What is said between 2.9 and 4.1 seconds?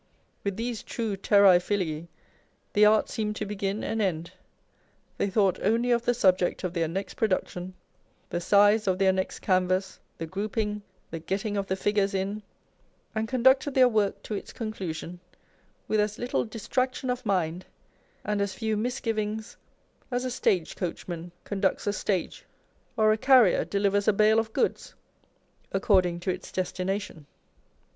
seemed to begin and